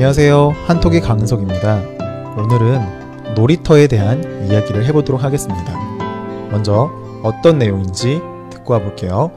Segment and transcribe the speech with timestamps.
[0.00, 0.54] 안녕하세요.
[0.64, 1.82] 한톡의 강석입니다.
[2.38, 5.78] 오늘은 놀이터에 대한 이야기를 해보도록 하겠습니다.
[6.50, 6.90] 먼저
[7.22, 8.18] 어떤 내용인지
[8.48, 9.30] 듣고 와볼게요.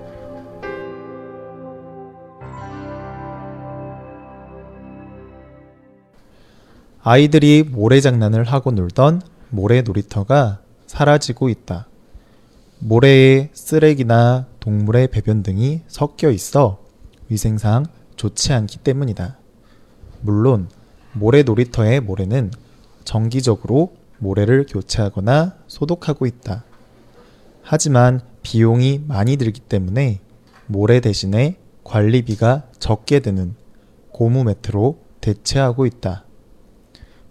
[7.01, 11.87] 아이들이 모래장난을 하고 놀던 모래 놀이터가 사라지고 있다.
[12.79, 16.79] 모래에 쓰레기나 동물의 배변 등이 섞여 있어
[17.27, 19.42] 위생상 좋지 않기 때문이다.
[20.23, 20.69] 물론
[21.11, 22.51] 모래 놀이터의 모래는
[23.03, 26.63] 정기적으로 모래를 교체하거나 소독하고 있다.
[27.61, 30.21] 하지만 비용이 많이 들기 때문에
[30.65, 33.55] 모래 대신에 관리비가 적게 드는
[34.11, 36.23] 고무 매트로 대체하고 있다.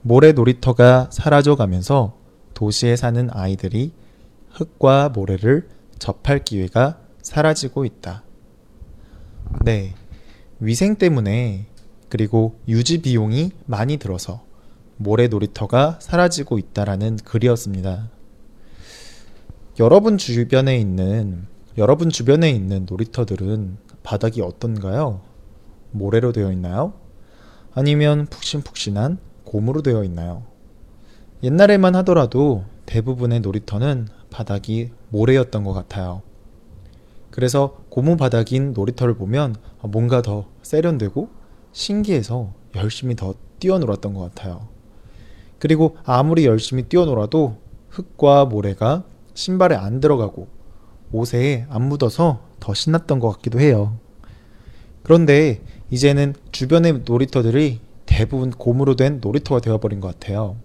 [0.03, 2.19] 모래 놀이터가 사라져 가면서
[2.55, 3.93] 도시에 사는 아이들이
[4.51, 8.23] 흙과 모래를 접할 기회가 사라지고 있다.
[9.65, 9.95] 네.
[10.61, 11.67] 위생 때문에
[12.13, 14.43] 그리고 유지 비용이 많이 들어서
[14.99, 18.11] 모래 놀이터가 사라지고 있다라는 글이었습니다.
[19.81, 21.47] 여러분 주변에 있는
[21.79, 25.23] 여러분 주변에 있는 놀이터들은 바닥이 어떤가요?
[25.93, 26.93] 모래로 되어 있나요?
[27.73, 30.43] 아니면 푹신푹신한 고무로 되어 있나요?
[31.43, 36.21] 옛날에만 하더라도 대부분의 놀이터는 바닥이 모래였던 것 같아요.
[37.31, 41.41] 그래서 고무 바닥인 놀이터를 보면 뭔가 더 세련되고
[41.73, 44.69] 신기해서 열심히 더 뛰어놀았던 것 같아요.
[45.59, 47.57] 그리고 아무리 열심히 뛰어놀아도
[47.89, 50.49] 흙과 모래가 신발에 안 들어가고
[51.13, 53.97] 옷에 안 묻어서 더 신났던 것 같기도 해요.
[55.03, 60.57] 그런데 이제는 주변의 놀이터들이 대부분 고무로 된 놀이터가 되어버린 것 같아요.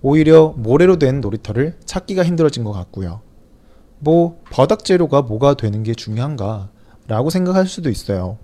[0.00, 3.20] 오히려 모래로 된 놀이터를 찾기가 힘들어진 것 같고요.
[3.98, 6.70] 뭐, 바닥 재료가 뭐가 되는 게 중요한가?
[7.08, 8.38] 라고 생각할 수도 있어요.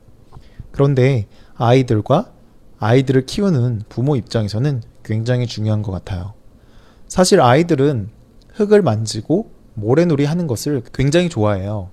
[0.75, 2.33] 그런데 아이들과
[2.81, 6.35] 아이들을 키우는 부모 입장에서는 굉장히 중요한 것 같아요.
[7.07, 8.09] 사실 아이들은
[8.55, 11.91] 흙을 만지고 모래놀이 하는 것을 굉장히 좋아해요.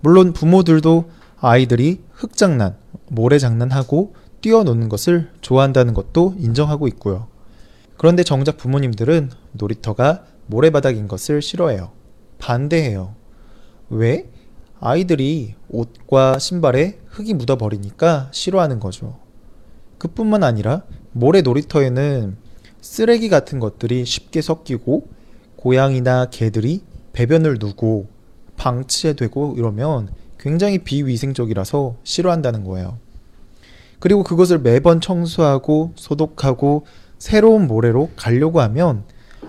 [0.00, 1.10] 물론 부모들도
[1.40, 2.76] 아이들이 흙장난,
[3.08, 7.26] 모래장난하고 뛰어노는 것을 좋아한다는 것도 인정하고 있고요.
[7.96, 11.90] 그런데 정작 부모님들은 놀이터가 모래바닥인 것을 싫어해요.
[12.38, 13.16] 반대해요.
[13.90, 14.30] 왜?
[14.80, 19.18] 아이들이 옷과 신발에 흙이 묻어버리니까 싫어하는 거죠.
[19.98, 22.36] 그뿐만 아니라 모래 놀이터에는
[22.80, 25.08] 쓰레기 같은 것들이 쉽게 섞이고
[25.56, 28.06] 고양이나 개들이 배변을 누고
[28.56, 32.98] 방치되고 이러면 굉장히 비위생적이라서 싫어한다는 거예요.
[33.98, 36.86] 그리고 그것을 매번 청소하고 소독하고
[37.18, 39.02] 새로운 모래로 가려고 하면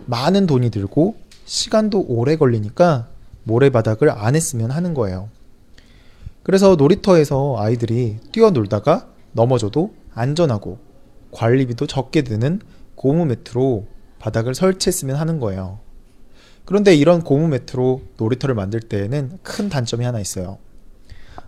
[0.07, 1.15] 많은 돈이 들고
[1.45, 3.07] 시간도 오래 걸리니까
[3.49, 5.29] 모래바닥을 안 했으면 하는 거예요.
[6.43, 10.77] 그래서 놀이터에서 아이들이 뛰어놀다가 넘어져도 안전하고
[11.31, 12.61] 관리비도 적게 드는
[12.95, 13.87] 고무 매트로
[14.19, 15.79] 바닥을 설치했으면 하는 거예요.
[16.65, 20.59] 그런데 이런 고무 매트로 놀이터를 만들 때에는 큰 단점이 하나 있어요.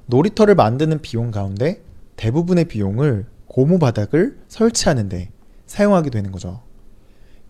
[0.08, 1.82] 놀이터를 만드는 비용 가운데
[2.16, 5.30] 대부분의 비용을 고무 바닥을 설치하는데
[5.68, 6.62] 사용하게 되는 거죠.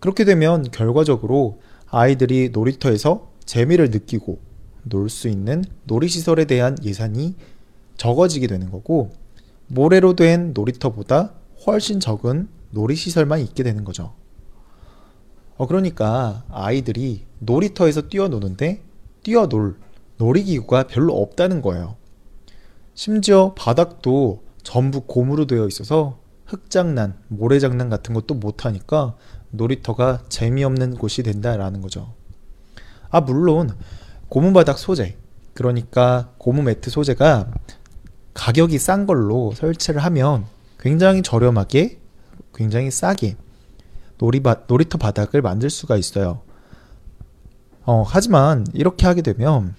[0.00, 4.38] 그렇게 되면 결과적으로 아이들이 놀이터에서 재미를 느끼고
[4.84, 7.36] 놀 수 있는 놀이시설에 대한 예산이
[7.96, 9.10] 적어지게 되는 거고
[9.68, 11.32] 모래로 된 놀이터보다
[11.66, 14.14] 훨씬 적은 놀이시설만 있게 되는 거죠.
[15.56, 18.82] 어, 그러니까 아이들이 놀이터에서 뛰어노는데
[19.22, 19.76] 뛰어놀
[20.16, 21.96] 놀이기구가 별로 없다는 거예요.
[22.94, 29.16] 심지어 바닥도 전부 고무로 되어 있어서 흙장난, 모래장난 같은 것도 못하니까
[29.50, 32.14] 놀이터가 재미없는 곳이 된다라는 거죠.
[33.12, 33.70] 아, 물론
[34.28, 35.16] 고무 바닥 소재,
[35.54, 37.46] 그러니까 고무 매트 소재가
[38.32, 40.46] 가격이 싼 걸로 설치를 하면
[40.80, 42.00] 굉장히 저렴하게,
[42.54, 43.36] 굉장히 싸게
[44.16, 46.40] 놀이바, 놀이터 바닥을 만들 수가 있어요.
[47.84, 49.74] 어, 하지만 이렇게 하게 되면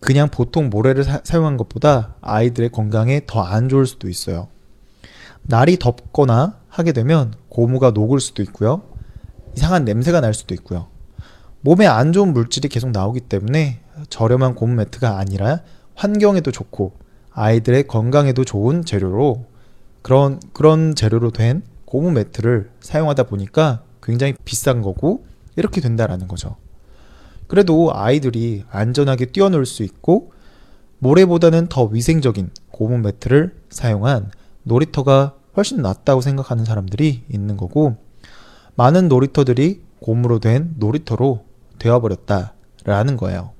[0.00, 4.48] 그냥 보통 모래를 사, 용한 것보다 아이들의 건강에 더 안 좋을 수도 있어요.
[5.42, 8.82] 날이 덥거나 하게 되면 고무가 녹을 수도 있고요.
[9.56, 10.86] 이상한 냄새가 날 수도 있고요.
[11.64, 13.80] 몸에 안 좋은 물질이 계속 나오기 때문에
[14.10, 15.60] 저렴한 고무 매트가 아니라
[15.94, 16.92] 환경에도 좋고
[17.30, 19.46] 아이들의 건강에도 좋은 재료로
[20.02, 25.24] 그런 그런 재료로 된 고무 매트를 사용하다 보니까 굉장히 비싼 거고
[25.54, 26.56] 이렇게 된다라는 거죠.
[27.46, 30.32] 그래도 아이들이 안전하게 뛰어놀 수 있고
[30.98, 34.30] 모래보다는 더 위생적인 고무 매트를 사용한
[34.64, 37.96] 놀이터가 훨씬 낫다고 생각하는 사람들이 있는 거고
[38.74, 41.51] 많은 놀이터들이 고무로 된 놀이터로
[41.82, 43.52] 되어버렸다라는 거예요.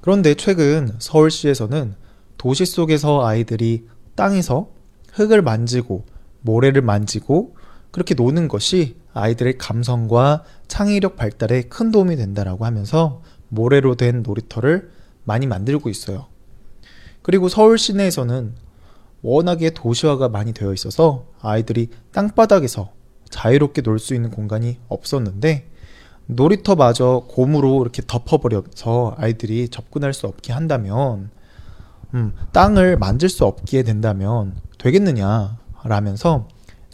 [0.00, 1.94] 그런데 최근 서울시에서는
[2.38, 4.68] 도시 속에서 아이들이 땅에서
[5.12, 6.06] 흙을 만지고
[6.40, 7.56] 모래를 만지고
[7.90, 14.90] 그렇게 노는 것이 아이들의 감성과 창의력 발달에 큰 도움이 된다라고 하면서 모래로 된 놀이터를
[15.24, 16.26] 많이 만들고 있어요.
[17.22, 18.54] 그리고 서울 시내에서는
[19.22, 22.92] 워낙에 도시화가 많이 되어 있어서 아이들이 땅바닥에서
[23.28, 25.68] 자유롭게 놀 수 있는 공간이 없었는데
[26.36, 31.30] 놀이터마저 고무로 이렇게 덮어버려서 아이들이 접근할 수 없게 한다면
[32.14, 36.48] 음, 땅을 만질 수 없게 된다면 되겠느냐 라면서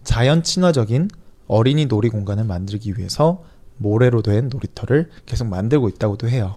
[0.05, 1.11] 자연 친화적인
[1.49, 3.43] 어린이 놀이 공간을 만들기 위해서
[3.79, 6.57] 모래로 된 놀이터를 계속 만들고 있다고도 해요.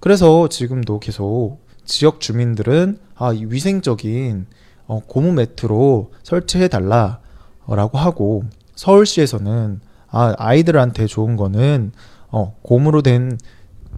[0.00, 4.46] 그래서 지금도 계속 지역 주민들은 아, 이 위생적인
[4.86, 9.80] 어, 고무 매트로 설치해 달라라고 하고 서울시에서는
[10.12, 11.92] 아, 아이들한테 좋은 거는
[12.28, 13.38] 어, 고무로 된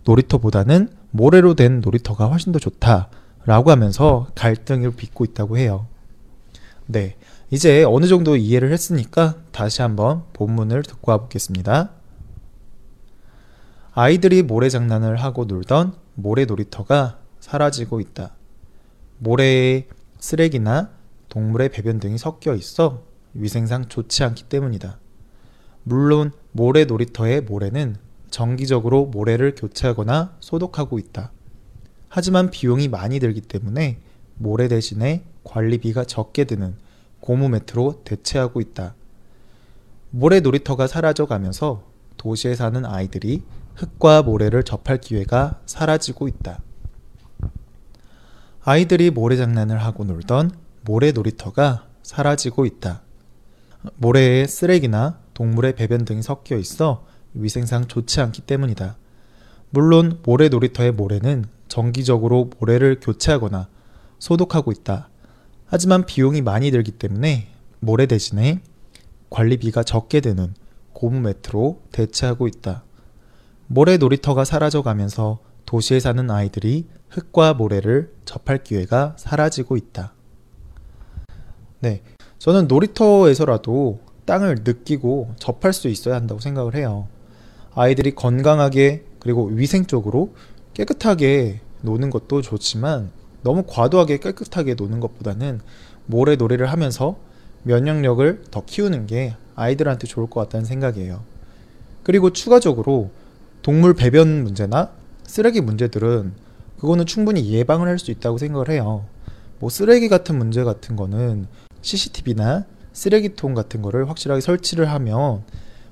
[0.05, 5.87] 놀이터보다는 모래로 된 놀이터가 훨씬 더 좋다라고 하면서 갈등을 빚고 있다고 해요.
[6.87, 7.17] 네.
[7.51, 11.91] 이제 어느 정도 이해를 했으니까 다시 한번 본문을 듣고 와보겠습니다.
[13.93, 18.35] 아이들이 모래 장난을 하고 놀던 모래 놀이터가 사라지고 있다.
[19.19, 19.87] 모래에
[20.19, 20.91] 쓰레기나
[21.29, 23.03] 동물의 배변 등이 섞여 있어
[23.35, 24.99] 위생상 좋지 않기 때문이다.
[25.85, 27.97] 물론 모래 놀이터의 모래는
[28.31, 31.31] 정기적으로 모래를 교체하거나 소독하고 있다.
[32.09, 33.99] 하지만 비용이 많이 들기 때문에
[34.37, 36.75] 모래 대신에 관리비가 적게 드는
[37.21, 38.95] 고무 매트로 대체하고 있다.
[40.11, 41.85] 모래 놀이터가 사라져 가면서
[42.17, 43.43] 도시에 사는 아이들이
[43.75, 46.61] 흙과 모래를 접할 기회가 사라지고 있다.
[48.63, 50.53] 아이들이 모래 장난을 하고 놀던
[50.83, 53.03] 모래 놀이터가 사라지고 있다.
[53.97, 57.05] 모래에 쓰레기나 동물의 배변 등이 섞여 있어
[57.35, 58.97] 위생상 좋지 않기 때문이다.
[59.71, 63.69] 물론 모래 놀이터의 모래는 정기적으로 모래를 교체하거나
[64.19, 65.11] 소독하고 있다.
[65.67, 67.49] 하지만 비용이 많이 들기 때문에
[67.81, 68.61] 모래 대신에
[69.31, 70.55] 관리비가 적게 드는
[70.93, 72.85] 고무 매트로 대체하고 있다.
[73.67, 80.15] 모래 놀이터가 사라져 가면서 도시에 사는 아이들이 흙과 모래를 접할 기회가 사라지고 있다.
[81.81, 82.03] 네.
[82.39, 87.09] 저는 놀이터에서라도 땅을 느끼고 접할 수 있어야 한다고 생각을 해요.
[87.75, 90.35] 아이들이 건강하게 그리고 위생적으로
[90.75, 93.11] 깨끗하게 노는 것도 좋지만
[93.43, 95.61] 너무 과도하게 깨끗하게 노는 것보다는
[96.07, 97.17] 모래 놀이를 하면서
[97.65, 101.23] 면역력을 더 키우는 게 아이들한테 좋을 것 같다는 생각이에요.
[102.03, 103.11] 그리고 추가적으로
[103.63, 104.91] 동물 배변 문제나
[105.27, 106.33] 쓰레기 문제들은
[106.79, 109.07] 그거는 충분히 예방을 할 수 있다고 생각을 해요.
[109.59, 111.47] 뭐 쓰레기 같은 문제 같은 거는
[111.81, 115.45] CCTV나 쓰레기통 같은 거를 확실하게 설치를 하면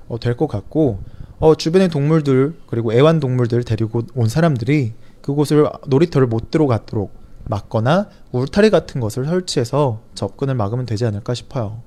[0.07, 0.99] 어, 될 것 같고
[1.39, 7.13] 어, 주변의 동물들 그리고 애완동물들 데리고 온 사람들이 그곳을 놀이터를 못 들어가도록
[7.45, 11.81] 막거나 울타리 같은 것을 설치해서 접근을 막으면 되지 않을까 싶어요.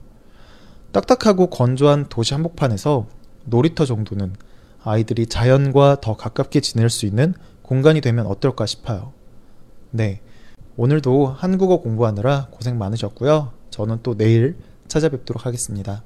[0.93, 3.07] 딱딱하고 건조한 도시 한복판에서
[3.45, 4.35] 놀이터 정도는
[4.83, 9.13] 아이들이 자연과 더 가깝게 지낼 수 있는 공간이 되면 어떨까 싶어요.
[9.91, 10.21] 네.
[10.77, 13.53] 오늘도 한국어 공부하느라 고생 많으셨고요.
[13.71, 14.57] 저는 또 내일
[14.89, 16.03] 찾아뵙도록 하겠습니다.